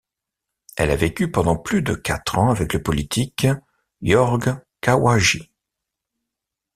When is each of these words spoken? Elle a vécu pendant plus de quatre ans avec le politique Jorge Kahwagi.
Elle 0.77 0.89
a 0.89 0.95
vécu 0.95 1.29
pendant 1.29 1.55
plus 1.55 1.83
de 1.83 1.93
quatre 1.93 2.35
ans 2.39 2.49
avec 2.49 2.73
le 2.73 2.81
politique 2.81 3.45
Jorge 4.01 4.49
Kahwagi. 4.81 5.51